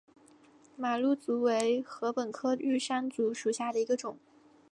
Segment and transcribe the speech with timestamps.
[0.75, 4.17] 马鹿竹为禾本科玉山竹属下的一个种。